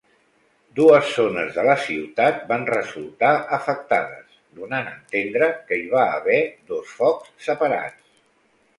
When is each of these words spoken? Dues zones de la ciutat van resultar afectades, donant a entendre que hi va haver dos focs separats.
Dues 0.77 1.11
zones 1.17 1.51
de 1.57 1.65
la 1.67 1.75
ciutat 1.87 2.39
van 2.53 2.65
resultar 2.71 3.35
afectades, 3.59 4.41
donant 4.63 4.91
a 4.93 4.97
entendre 4.97 5.55
que 5.71 5.81
hi 5.83 5.89
va 5.97 6.11
haver 6.19 6.43
dos 6.75 6.99
focs 7.01 7.35
separats. 7.51 8.15